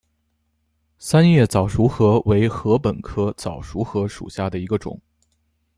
[0.97, 4.99] 三叶早熟禾为禾本科早熟禾属下的一个种。